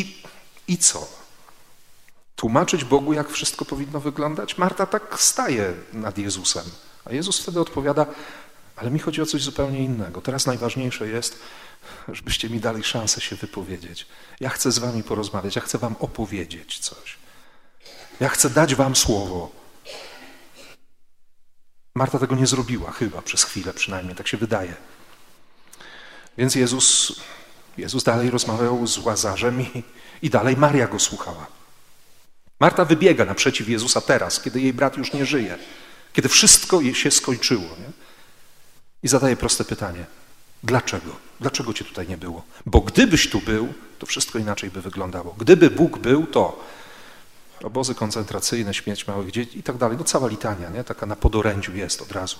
i, 0.68 0.78
co? 0.78 1.08
Tłumaczyć 2.36 2.84
Bogu, 2.84 3.12
jak 3.12 3.30
wszystko 3.30 3.64
powinno 3.64 4.00
wyglądać? 4.00 4.58
Marta 4.58 4.86
tak 4.86 5.20
staje 5.20 5.74
nad 5.92 6.18
Jezusem. 6.18 6.64
A 7.04 7.12
Jezus 7.12 7.40
wtedy 7.40 7.60
odpowiada, 7.60 8.06
ale 8.76 8.90
mi 8.90 8.98
chodzi 8.98 9.22
o 9.22 9.26
coś 9.26 9.42
zupełnie 9.42 9.84
innego. 9.84 10.20
Teraz 10.20 10.46
najważniejsze 10.46 11.08
jest, 11.08 11.38
żebyście 12.08 12.50
mi 12.50 12.60
dali 12.60 12.84
szansę 12.84 13.20
się 13.20 13.36
wypowiedzieć. 13.36 14.06
Ja 14.40 14.48
chcę 14.48 14.72
z 14.72 14.78
wami 14.78 15.02
porozmawiać, 15.02 15.56
ja 15.56 15.62
chcę 15.62 15.78
wam 15.78 15.96
opowiedzieć 15.98 16.78
coś. 16.78 17.18
Ja 18.20 18.28
chcę 18.28 18.50
dać 18.50 18.74
wam 18.74 18.96
słowo. 18.96 19.52
Marta 21.94 22.18
tego 22.18 22.34
nie 22.36 22.46
zrobiła, 22.46 22.90
chyba 22.90 23.22
przez 23.22 23.44
chwilę 23.44 23.72
przynajmniej, 23.72 24.16
tak 24.16 24.28
się 24.28 24.36
wydaje. 24.36 24.74
Więc 26.38 26.54
Jezus 26.54 27.12
Jezus 27.80 28.04
dalej 28.04 28.30
rozmawiał 28.30 28.86
z 28.86 28.98
Łazarzem 28.98 29.60
i, 29.60 29.82
i 30.22 30.30
dalej 30.30 30.56
Maria 30.56 30.86
go 30.86 30.98
słuchała. 30.98 31.46
Marta 32.60 32.84
wybiega 32.84 33.24
naprzeciw 33.24 33.68
Jezusa 33.68 34.00
teraz, 34.00 34.40
kiedy 34.40 34.60
jej 34.60 34.72
brat 34.72 34.96
już 34.96 35.12
nie 35.12 35.26
żyje, 35.26 35.58
kiedy 36.12 36.28
wszystko 36.28 36.82
się 36.94 37.10
skończyło. 37.10 37.62
Nie? 37.62 37.92
I 39.02 39.08
zadaje 39.08 39.36
proste 39.36 39.64
pytanie: 39.64 40.06
dlaczego? 40.62 41.16
Dlaczego 41.40 41.74
cię 41.74 41.84
tutaj 41.84 42.08
nie 42.08 42.16
było? 42.16 42.42
Bo 42.66 42.80
gdybyś 42.80 43.30
tu 43.30 43.40
był, 43.40 43.72
to 43.98 44.06
wszystko 44.06 44.38
inaczej 44.38 44.70
by 44.70 44.80
wyglądało. 44.82 45.34
Gdyby 45.38 45.70
Bóg 45.70 45.98
był, 45.98 46.26
to 46.26 46.64
obozy 47.62 47.94
koncentracyjne, 47.94 48.74
śmierć 48.74 49.06
małych 49.06 49.30
dzieci 49.30 49.58
i 49.58 49.62
tak 49.62 49.76
dalej. 49.76 49.98
No 49.98 50.04
cała 50.04 50.28
litania, 50.28 50.70
nie? 50.70 50.84
taka 50.84 51.06
na 51.06 51.16
podorędziu 51.16 51.76
jest 51.76 52.02
od 52.02 52.12
razu. 52.12 52.36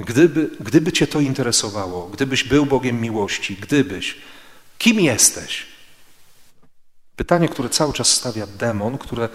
Gdyby, 0.00 0.50
gdyby 0.60 0.92
Cię 0.92 1.06
to 1.06 1.20
interesowało, 1.20 2.06
gdybyś 2.06 2.44
był 2.44 2.66
Bogiem 2.66 3.00
miłości, 3.00 3.56
gdybyś, 3.56 4.18
kim 4.78 5.00
jesteś? 5.00 5.66
Pytanie, 7.16 7.48
które 7.48 7.68
cały 7.68 7.92
czas 7.92 8.08
stawia 8.08 8.46
demon, 8.46 8.98
które, 8.98 9.28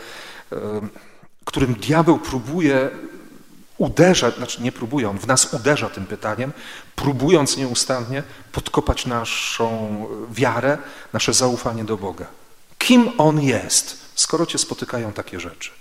którym 1.45 1.73
diabeł 1.73 2.19
próbuje 2.19 2.89
uderzać, 3.77 4.35
znaczy 4.35 4.61
nie 4.61 4.71
próbuje, 4.71 5.09
on 5.09 5.19
w 5.19 5.27
nas 5.27 5.53
uderza 5.53 5.89
tym 5.89 6.05
pytaniem, 6.05 6.53
próbując 6.95 7.57
nieustannie 7.57 8.23
podkopać 8.51 9.05
naszą 9.05 10.07
wiarę, 10.31 10.77
nasze 11.13 11.33
zaufanie 11.33 11.83
do 11.83 11.97
Boga. 11.97 12.25
Kim 12.77 13.11
On 13.17 13.41
jest, 13.41 13.97
skoro 14.15 14.45
Cię 14.45 14.57
spotykają 14.57 15.13
takie 15.13 15.39
rzeczy? 15.39 15.71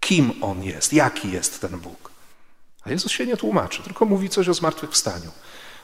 Kim 0.00 0.32
On 0.40 0.62
jest? 0.62 0.92
Jaki 0.92 1.30
jest 1.30 1.60
ten 1.60 1.78
Bóg? 1.78 2.13
A 2.86 2.90
Jezus 2.90 3.12
się 3.12 3.26
nie 3.26 3.36
tłumaczy, 3.36 3.82
tylko 3.82 4.04
mówi 4.04 4.28
coś 4.28 4.48
o 4.48 4.54
zmartwychwstaniu. 4.54 5.30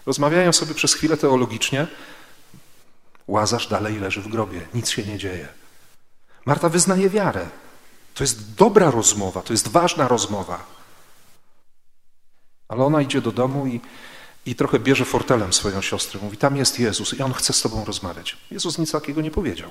Rozmawiają 0.06 0.52
sobie 0.52 0.74
przez 0.74 0.94
chwilę 0.94 1.16
teologicznie. 1.16 1.86
Łazarz 3.26 3.66
dalej 3.66 3.98
leży 3.98 4.22
w 4.22 4.28
grobie, 4.28 4.66
nic 4.74 4.90
się 4.90 5.02
nie 5.02 5.18
dzieje. 5.18 5.48
Marta 6.44 6.68
wyznaje 6.68 7.10
wiarę. 7.10 7.48
To 8.14 8.24
jest 8.24 8.54
dobra 8.54 8.90
rozmowa, 8.90 9.42
to 9.42 9.52
jest 9.52 9.68
ważna 9.68 10.08
rozmowa. 10.08 10.66
Ale 12.68 12.84
ona 12.84 13.02
idzie 13.02 13.20
do 13.20 13.32
domu 13.32 13.66
i, 13.66 13.80
i 14.46 14.54
trochę 14.54 14.78
bierze 14.78 15.04
fortelem 15.04 15.52
swoją 15.52 15.82
siostrę. 15.82 16.20
Mówi, 16.22 16.36
tam 16.36 16.56
jest 16.56 16.78
Jezus 16.78 17.14
i 17.14 17.22
On 17.22 17.32
chce 17.32 17.52
z 17.52 17.62
tobą 17.62 17.84
rozmawiać. 17.84 18.36
Jezus 18.50 18.78
nic 18.78 18.92
takiego 18.92 19.20
nie 19.20 19.30
powiedział. 19.30 19.70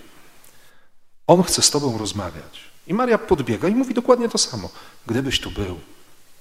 On 1.27 1.43
chce 1.43 1.62
z 1.62 1.69
tobą 1.69 1.98
rozmawiać. 1.98 2.59
I 2.88 2.93
Maria 2.93 3.17
podbiega 3.17 3.67
i 3.67 3.75
mówi 3.75 3.93
dokładnie 3.93 4.29
to 4.29 4.38
samo. 4.38 4.69
Gdybyś 5.07 5.39
tu 5.39 5.51
był, 5.51 5.79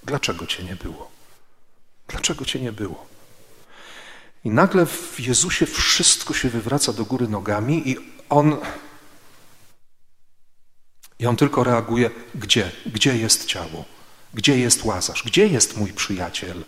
Dlaczego 0.05 0.47
cię 0.47 0.64
nie 0.64 0.76
było? 0.76 1.11
Dlaczego 2.09 2.45
cię 2.45 2.61
nie 2.61 2.73
było? 2.73 3.07
I 4.45 4.50
nagle 4.50 4.87
w 4.87 5.21
Jezusie 5.21 5.67
wszystko 5.67 6.35
się 6.35 6.49
wywraca 6.49 6.93
do 6.93 7.05
góry 7.05 7.28
nogami 7.28 7.88
i 7.90 7.97
on 8.28 8.57
i 11.19 11.26
on 11.26 11.37
tylko 11.37 11.64
reaguje, 11.64 12.11
gdzie? 12.35 12.71
Gdzie 12.87 13.17
jest 13.17 13.45
ciało? 13.45 13.85
Gdzie 14.35 14.59
jest 14.59 14.85
Łazarz? 14.85 15.23
Gdzie 15.23 15.47
jest 15.47 15.76
mój 15.76 15.93
przyjaciel? 15.93 16.64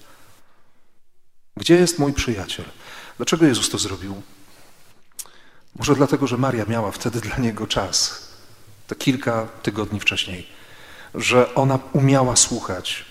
Gdzie 1.57 1.75
jest 1.75 1.99
mój 1.99 2.13
przyjaciel? 2.13 2.65
Dlaczego 3.17 3.47
Jezus 3.47 3.71
to 3.71 3.79
zrobił? 3.79 4.23
Może 5.77 5.95
dlatego, 5.95 6.27
że 6.27 6.37
Maria 6.37 6.65
miała 6.65 6.91
wtedy 6.91 7.21
dla 7.21 7.37
niego 7.37 7.67
czas, 7.67 8.29
te 8.87 8.95
kilka 8.95 9.49
tygodni 9.63 10.01
wcześniej, 10.01 10.47
że 11.15 11.55
ona 11.55 11.79
umiała 11.93 12.37
słuchać, 12.37 13.05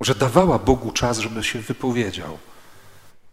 że 0.00 0.14
dawała 0.14 0.58
Bogu 0.58 0.92
czas, 0.92 1.18
żeby 1.18 1.44
się 1.44 1.58
wypowiedział, 1.58 2.38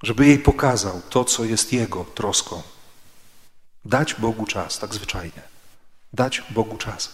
żeby 0.03 0.27
jej 0.27 0.39
pokazał 0.39 1.01
to, 1.10 1.25
co 1.25 1.46
jest 1.46 1.74
Jego 1.74 2.05
troską. 2.05 2.62
Dać 3.86 4.13
Bogu 4.13 4.46
czas, 4.46 4.79
tak 4.79 4.93
zwyczajnie. 4.93 5.41
Dać 6.13 6.43
Bogu 6.50 6.77
czas. 6.77 7.10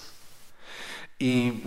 I, 1.19 1.61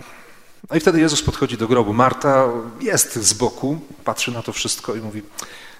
no 0.69 0.75
i 0.75 0.79
wtedy 0.79 0.99
Jezus 0.99 1.21
podchodzi 1.21 1.57
do 1.57 1.67
grobu. 1.67 1.93
Marta 1.93 2.47
jest 2.81 3.15
z 3.15 3.33
boku, 3.33 3.81
patrzy 4.03 4.31
na 4.31 4.43
to 4.43 4.53
wszystko 4.53 4.95
i 4.95 4.99
mówi: 4.99 5.21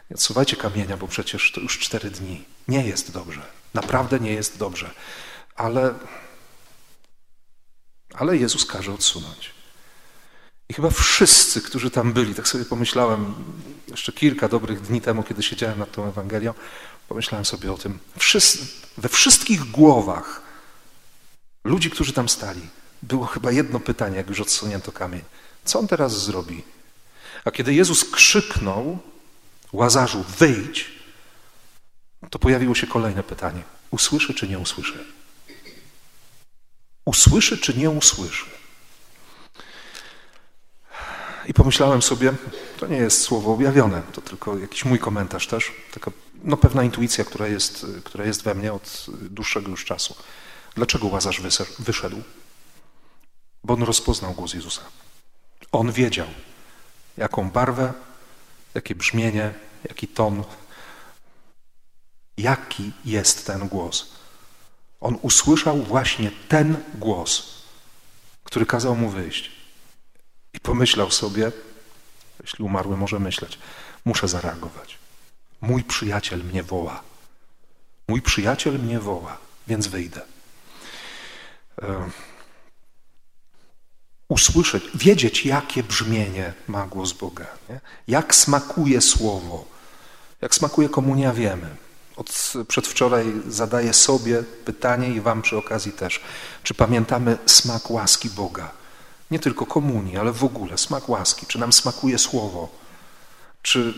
Nie 0.09 0.15
odsuwajcie 0.15 0.55
kamienia, 0.55 0.97
bo 0.97 1.07
przecież 1.07 1.51
to 1.51 1.61
już 1.61 1.79
cztery 1.79 2.09
dni. 2.09 2.45
Nie 2.67 2.87
jest 2.87 3.11
dobrze. 3.11 3.41
Naprawdę 3.73 4.19
nie 4.19 4.33
jest 4.33 4.57
dobrze. 4.57 4.91
Ale, 5.55 5.93
ale 8.13 8.37
Jezus 8.37 8.65
każe 8.65 8.93
odsunąć. 8.93 9.62
Chyba 10.75 10.89
wszyscy, 10.89 11.61
którzy 11.61 11.91
tam 11.91 12.13
byli, 12.13 12.35
tak 12.35 12.47
sobie 12.47 12.65
pomyślałem 12.65 13.33
jeszcze 13.87 14.11
kilka 14.11 14.47
dobrych 14.47 14.81
dni 14.81 15.01
temu, 15.01 15.23
kiedy 15.23 15.43
siedziałem 15.43 15.79
nad 15.79 15.91
tą 15.91 16.07
Ewangelią, 16.09 16.53
pomyślałem 17.07 17.45
sobie 17.45 17.71
o 17.73 17.77
tym. 17.77 17.99
We 18.97 19.09
wszystkich 19.09 19.63
głowach 19.71 20.41
ludzi, 21.63 21.89
którzy 21.89 22.13
tam 22.13 22.29
stali, 22.29 22.61
było 23.01 23.25
chyba 23.25 23.51
jedno 23.51 23.79
pytanie, 23.79 24.17
jak 24.17 24.29
już 24.29 24.39
odsunięto 24.39 24.91
kamień. 24.91 25.21
Co 25.65 25.79
on 25.79 25.87
teraz 25.87 26.23
zrobi? 26.23 26.63
A 27.45 27.51
kiedy 27.51 27.73
Jezus 27.73 28.11
krzyknął, 28.11 28.99
Łazarzu, 29.73 30.25
wyjdź, 30.39 30.91
to 32.29 32.39
pojawiło 32.39 32.75
się 32.75 32.87
kolejne 32.87 33.23
pytanie. 33.23 33.63
Usłyszy 33.91 34.33
czy 34.33 34.47
nie 34.47 34.59
usłyszy? 34.59 35.05
Usłyszy 37.05 37.57
czy 37.57 37.73
nie 37.73 37.89
usłyszy? 37.89 38.62
I 41.47 41.53
pomyślałem 41.53 42.01
sobie, 42.01 42.33
to 42.79 42.87
nie 42.87 42.97
jest 42.97 43.21
słowo 43.21 43.53
objawione, 43.53 44.01
to 44.11 44.21
tylko 44.21 44.57
jakiś 44.57 44.85
mój 44.85 44.99
komentarz 44.99 45.47
też, 45.47 45.71
taka 45.93 46.11
no, 46.43 46.57
pewna 46.57 46.83
intuicja, 46.83 47.25
która 47.25 47.47
jest, 47.47 47.85
która 48.03 48.25
jest 48.25 48.43
we 48.43 48.55
mnie 48.55 48.73
od 48.73 49.05
dłuższego 49.21 49.69
już 49.69 49.85
czasu. 49.85 50.15
Dlaczego 50.75 51.07
Łazarz 51.07 51.41
wyszedł? 51.79 52.21
Bo 53.63 53.73
on 53.73 53.83
rozpoznał 53.83 54.33
głos 54.33 54.53
Jezusa. 54.53 54.81
On 55.71 55.91
wiedział, 55.91 56.27
jaką 57.17 57.49
barwę, 57.49 57.93
jakie 58.75 58.95
brzmienie, 58.95 59.53
jaki 59.89 60.07
ton, 60.07 60.43
jaki 62.37 62.91
jest 63.05 63.47
ten 63.47 63.67
głos. 63.67 64.11
On 65.01 65.17
usłyszał 65.21 65.83
właśnie 65.83 66.31
ten 66.49 66.75
głos, 66.95 67.63
który 68.43 68.65
kazał 68.65 68.95
mu 68.95 69.09
wyjść. 69.09 69.62
I 70.53 70.59
pomyślał 70.59 71.11
sobie, 71.11 71.51
jeśli 72.41 72.65
umarły 72.65 72.97
może 72.97 73.19
myśleć, 73.19 73.59
muszę 74.05 74.27
zareagować. 74.27 74.97
Mój 75.61 75.83
przyjaciel 75.83 76.43
mnie 76.43 76.63
woła. 76.63 77.01
Mój 78.07 78.21
przyjaciel 78.21 78.79
mnie 78.79 78.99
woła, 78.99 79.37
więc 79.67 79.87
wyjdę. 79.87 80.21
E, 81.81 82.09
usłyszeć, 84.27 84.83
wiedzieć, 84.95 85.45
jakie 85.45 85.83
brzmienie 85.83 86.53
ma 86.67 86.87
głos 86.87 87.13
Boga, 87.13 87.47
nie? 87.69 87.79
jak 88.07 88.35
smakuje 88.35 89.01
słowo, 89.01 89.65
jak 90.41 90.55
smakuje 90.55 90.89
komunia, 90.89 91.33
wiemy. 91.33 91.75
Od 92.15 92.53
przedwczoraj 92.67 93.25
zadaję 93.47 93.93
sobie 93.93 94.43
pytanie 94.65 95.09
i 95.09 95.21
Wam 95.21 95.41
przy 95.41 95.57
okazji 95.57 95.91
też, 95.91 96.21
czy 96.63 96.73
pamiętamy 96.73 97.37
smak 97.45 97.91
łaski 97.91 98.29
Boga? 98.29 98.71
Nie 99.33 99.39
tylko 99.39 99.65
komunii, 99.65 100.17
ale 100.17 100.31
w 100.31 100.43
ogóle 100.43 100.77
smak 100.77 101.09
łaski. 101.09 101.45
Czy 101.45 101.59
nam 101.59 101.73
smakuje 101.73 102.17
słowo? 102.17 102.69
Czy, 103.61 103.93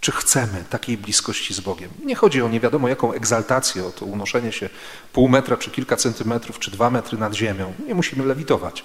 czy 0.00 0.12
chcemy 0.12 0.64
takiej 0.70 0.98
bliskości 0.98 1.54
z 1.54 1.60
Bogiem? 1.60 1.90
Nie 2.04 2.14
chodzi 2.14 2.42
o 2.42 2.48
nie 2.48 2.60
wiadomo 2.60 2.88
jaką 2.88 3.12
egzaltację, 3.12 3.84
o 3.84 3.90
to 3.90 4.04
unoszenie 4.04 4.52
się 4.52 4.68
pół 5.12 5.28
metra, 5.28 5.56
czy 5.56 5.70
kilka 5.70 5.96
centymetrów, 5.96 6.58
czy 6.58 6.70
dwa 6.70 6.90
metry 6.90 7.18
nad 7.18 7.34
ziemią. 7.34 7.74
Nie 7.86 7.94
musimy 7.94 8.24
lewitować 8.24 8.84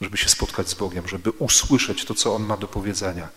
żeby 0.00 0.16
się 0.16 0.28
spotkać 0.28 0.68
z 0.68 0.74
Bogiem, 0.74 1.08
żeby 1.08 1.30
usłyszeć 1.30 2.04
to, 2.04 2.14
co 2.14 2.34
On 2.34 2.42
ma 2.42 2.56
do 2.56 2.68
powiedzenia. 2.68 3.28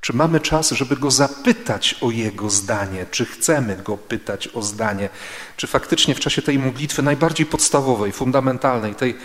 Czy 0.00 0.12
mamy 0.12 0.40
czas, 0.40 0.70
żeby 0.70 0.96
Go 0.96 1.10
zapytać 1.10 1.94
o 2.00 2.10
Jego 2.10 2.50
zdanie? 2.50 3.06
Czy 3.10 3.24
chcemy 3.24 3.76
Go 3.76 3.96
pytać 3.96 4.48
o 4.48 4.62
zdanie? 4.62 5.08
Czy 5.56 5.66
faktycznie 5.66 6.14
w 6.14 6.20
czasie 6.20 6.42
tej 6.42 6.58
modlitwy 6.58 7.02
najbardziej 7.02 7.46
podstawowej, 7.46 8.12
fundamentalnej, 8.12 8.94
tej, 8.94 9.16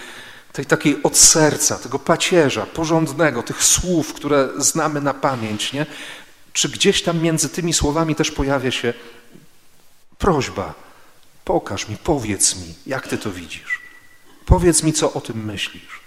tej 0.54 0.66
takiej 0.66 1.04
od 1.04 1.18
serca, 1.18 1.78
tego 1.78 2.00
pacierza, 2.00 2.66
porządnego, 2.66 3.44
tych 3.44 3.64
słów, 3.64 4.14
które 4.14 4.50
znamy 4.58 5.02
na 5.02 5.14
pamięć, 5.14 5.74
nie? 5.74 5.86
Czy 6.54 6.70
gdzieś 6.70 7.04
tam 7.04 7.22
między 7.22 7.50
tymi 7.50 7.74
słowami 7.74 8.16
też 8.16 8.32
pojawia 8.32 8.72
się 8.72 8.94
prośba? 10.18 10.74
Pokaż 11.46 11.90
mi, 11.90 11.98
powiedz 11.98 12.56
mi, 12.56 12.74
jak 12.86 13.08
Ty 13.08 13.18
to 13.18 13.32
widzisz. 13.32 13.82
Powiedz 14.46 14.84
mi, 14.84 14.94
co 14.94 15.14
o 15.14 15.22
tym 15.22 15.46
myślisz. 15.46 16.02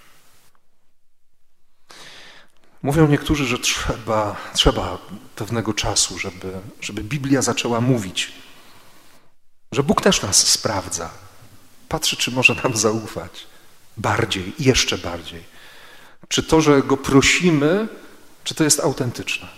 Mówią 2.83 3.07
niektórzy, 3.07 3.47
że 3.47 3.59
trzeba, 3.59 4.37
trzeba 4.55 4.99
pewnego 5.37 5.75
czasu, 5.75 6.19
żeby, 6.19 6.61
żeby 6.81 7.03
Biblia 7.03 7.43
zaczęła 7.43 7.81
mówić. 7.81 8.33
Że 9.73 9.83
Bóg 9.83 10.03
też 10.03 10.23
nas 10.23 10.47
sprawdza. 10.47 11.11
Patrzy, 11.89 12.17
czy 12.17 12.31
może 12.31 12.55
nam 12.55 12.77
zaufać. 12.77 13.47
Bardziej, 13.97 14.53
jeszcze 14.59 14.99
bardziej. 14.99 15.45
Czy 16.29 16.43
to, 16.43 16.61
że 16.61 16.83
Go 16.83 16.97
prosimy, 16.97 17.89
czy 18.45 18.55
to 18.55 18.65
jest 18.65 18.81
autentyczne. 18.81 19.49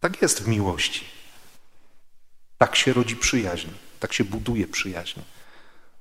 Tak 0.00 0.22
jest 0.22 0.42
w 0.42 0.48
miłości. 0.48 1.04
Tak 2.58 2.76
się 2.76 2.92
rodzi 2.92 3.16
przyjaźń. 3.16 3.68
Tak 4.00 4.12
się 4.12 4.24
buduje 4.24 4.66
przyjaźń. 4.66 5.20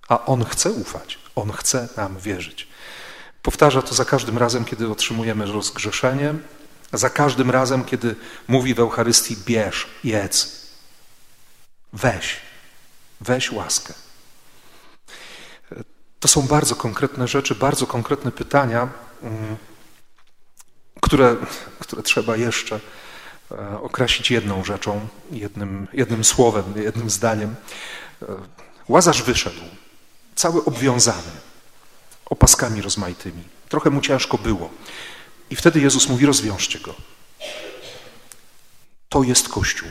A 0.07 0.25
On 0.25 0.45
chce 0.45 0.71
ufać. 0.71 1.19
On 1.35 1.51
chce 1.51 1.89
nam 1.97 2.19
wierzyć. 2.19 2.67
Powtarza 3.41 3.81
to 3.81 3.95
za 3.95 4.05
każdym 4.05 4.37
razem, 4.37 4.65
kiedy 4.65 4.91
otrzymujemy 4.91 5.45
rozgrzeszenie, 5.45 6.33
za 6.93 7.09
każdym 7.09 7.51
razem, 7.51 7.85
kiedy 7.85 8.15
mówi 8.47 8.73
w 8.73 8.79
Eucharystii: 8.79 9.37
bierz, 9.45 9.87
jedz, 10.03 10.67
weź, 11.93 12.37
weź 13.21 13.51
łaskę. 13.51 13.93
To 16.21 16.27
są 16.27 16.41
bardzo 16.41 16.75
konkretne 16.75 17.27
rzeczy, 17.27 17.55
bardzo 17.55 17.87
konkretne 17.87 18.31
pytania, 18.31 18.89
mm, 19.23 19.57
które, 21.01 21.35
które 21.79 22.03
trzeba 22.03 22.35
jeszcze 22.35 22.79
e, 23.51 23.81
określić 23.81 24.31
jedną 24.31 24.63
rzeczą, 24.63 25.07
jednym, 25.31 25.87
jednym 25.93 26.23
słowem, 26.23 26.63
jednym 26.75 27.09
zdaniem. 27.09 27.55
E, 28.21 28.25
Łazarz 28.87 29.23
wyszedł, 29.23 29.61
cały 30.35 30.65
obwiązany 30.65 31.31
opaskami 32.25 32.81
rozmaitymi. 32.81 33.43
Trochę 33.69 33.89
mu 33.89 34.01
ciężko 34.01 34.37
było. 34.37 34.69
I 35.49 35.55
wtedy 35.55 35.79
Jezus 35.79 36.09
mówi: 36.09 36.25
rozwiążcie 36.25 36.79
go. 36.79 36.95
To 39.09 39.23
jest 39.23 39.49
Kościół. 39.49 39.89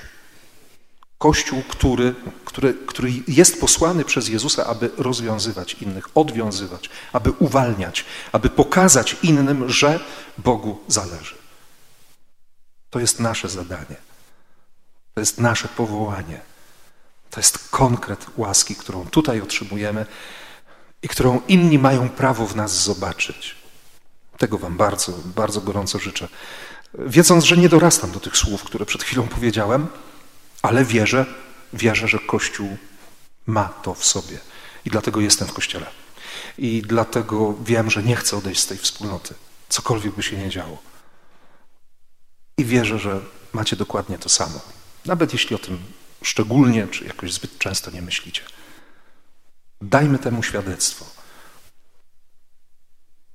Kościół, 1.21 1.63
który, 1.69 2.15
który, 2.45 2.75
który 2.75 3.13
jest 3.29 3.61
posłany 3.61 4.05
przez 4.05 4.29
Jezusa, 4.29 4.67
aby 4.67 4.91
rozwiązywać 4.97 5.75
innych, 5.75 6.09
odwiązywać, 6.15 6.91
aby 7.13 7.31
uwalniać, 7.31 8.05
aby 8.33 8.49
pokazać 8.51 9.17
innym, 9.23 9.69
że 9.69 10.01
Bogu 10.39 10.79
zależy. 10.89 11.35
To 12.91 13.01
jest 13.01 13.21
nasze 13.21 13.49
zadanie. 13.49 13.97
To 15.15 15.21
jest 15.21 15.41
nasze 15.41 15.69
powołanie. 15.69 16.41
To 17.31 17.41
jest 17.41 17.69
konkret 17.71 18.27
łaski, 18.37 18.77
którą 18.77 19.07
tutaj 19.07 19.41
otrzymujemy 19.41 20.07
i 21.03 21.09
którą 21.09 21.41
inni 21.49 21.79
mają 21.79 22.09
prawo 22.09 22.47
w 22.47 22.57
nas 22.57 22.83
zobaczyć. 22.83 23.57
Tego 24.39 24.59
Wam 24.59 24.77
bardzo, 24.77 25.13
bardzo 25.37 25.61
gorąco 25.61 25.99
życzę. 25.99 26.29
Wiedząc, 26.95 27.45
że 27.45 27.57
nie 27.57 27.69
dorastam 27.69 28.11
do 28.11 28.21
tych 28.21 28.37
słów, 28.37 28.65
które 28.65 28.87
przed 28.87 29.03
chwilą 29.03 29.29
powiedziałem, 29.29 29.87
ale 30.63 30.85
wierzę, 30.85 31.27
wierzę, 31.73 32.09
że 32.09 32.19
Kościół 32.19 32.77
ma 33.47 33.69
to 33.69 33.95
w 33.95 34.05
sobie. 34.05 34.39
I 34.85 34.91
dlatego 34.91 35.21
jestem 35.21 35.49
w 35.49 35.53
Kościele. 35.53 35.87
I 36.59 36.83
dlatego 36.83 37.55
wiem, 37.65 37.91
że 37.91 38.03
nie 38.03 38.17
chcę 38.17 38.37
odejść 38.37 38.61
z 38.61 38.67
tej 38.67 38.79
wspólnoty, 38.79 39.35
cokolwiek 39.69 40.15
by 40.15 40.23
się 40.23 40.37
nie 40.37 40.51
działo. 40.51 40.79
I 42.59 42.65
wierzę, 42.65 42.99
że 42.99 43.21
macie 43.53 43.77
dokładnie 43.77 44.19
to 44.19 44.29
samo. 44.29 44.61
Nawet 45.07 45.33
jeśli 45.33 45.57
o 45.57 45.59
tym 45.59 45.79
szczególnie, 46.23 46.87
czy 46.89 47.05
jakoś 47.05 47.33
zbyt 47.33 47.59
często 47.59 47.91
nie 47.91 48.03
myślicie. 48.03 48.43
Dajmy 49.81 50.19
temu 50.19 50.43
świadectwo. 50.43 51.07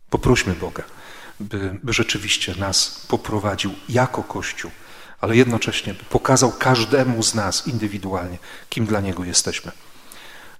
Poprośmy 0.10 0.54
Boga, 0.54 0.84
by, 1.40 1.80
by 1.84 1.94
rzeczywiście 1.94 2.56
nas 2.56 3.06
poprowadził 3.08 3.76
jako 3.90 4.24
Kościół, 4.24 4.72
ale 5.22 5.36
jednocześnie 5.36 5.94
pokazał 5.94 6.52
każdemu 6.52 7.24
z 7.24 7.36
nas 7.36 7.68
indywidualnie, 7.68 8.38
kim 8.70 8.86
dla 8.86 9.02
Niego 9.02 9.24
jesteśmy. 9.24 9.72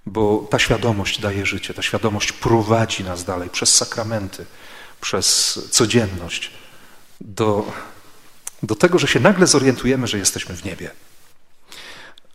Bo 0.06 0.46
ta 0.50 0.58
świadomość 0.58 1.20
daje 1.20 1.46
życie, 1.46 1.74
ta 1.74 1.82
świadomość 1.82 2.32
prowadzi 2.32 3.04
nas 3.04 3.24
dalej 3.24 3.50
przez 3.50 3.74
sakramenty, 3.74 4.46
przez 5.00 5.58
codzienność 5.70 6.50
do, 7.20 7.72
do 8.62 8.74
tego, 8.74 8.98
że 8.98 9.06
się 9.06 9.20
nagle 9.20 9.46
zorientujemy, 9.46 10.06
że 10.06 10.18
jesteśmy 10.18 10.56
w 10.56 10.64
niebie. 10.64 10.90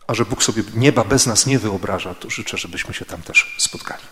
A 0.06 0.14
że 0.14 0.24
Bóg 0.24 0.42
sobie 0.42 0.62
nieba 0.74 1.04
bez 1.04 1.26
nas 1.26 1.46
nie 1.46 1.58
wyobraża, 1.58 2.14
to 2.14 2.30
życzę, 2.30 2.58
żebyśmy 2.58 2.94
się 2.94 3.04
tam 3.04 3.22
też 3.22 3.56
spotkali. 3.58 4.02